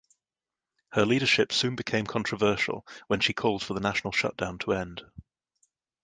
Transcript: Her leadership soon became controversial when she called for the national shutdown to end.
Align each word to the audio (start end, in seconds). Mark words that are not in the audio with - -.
Her 0.93 1.05
leadership 1.05 1.53
soon 1.53 1.75
became 1.75 2.07
controversial 2.07 2.87
when 3.05 3.19
she 3.19 3.33
called 3.33 3.61
for 3.61 3.75
the 3.75 3.79
national 3.79 4.13
shutdown 4.13 4.57
to 4.57 4.73
end. 4.73 5.03